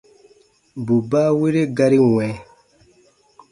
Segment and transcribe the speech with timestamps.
[0.85, 2.31] Bù baawere gari wɛ̃.